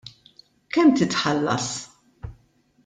Kemm 0.77 0.93
titħallas? 1.01 1.69